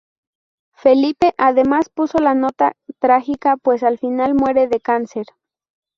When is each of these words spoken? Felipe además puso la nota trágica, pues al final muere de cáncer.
Felipe 0.73 1.35
además 1.37 1.89
puso 1.93 2.17
la 2.17 2.33
nota 2.33 2.75
trágica, 2.97 3.57
pues 3.57 3.83
al 3.83 3.99
final 3.99 4.33
muere 4.33 4.67
de 4.67 4.79
cáncer. 4.79 5.25